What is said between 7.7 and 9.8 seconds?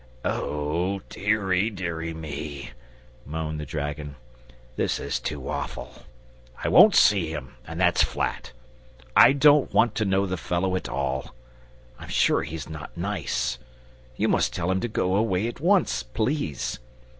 that's flat. I don't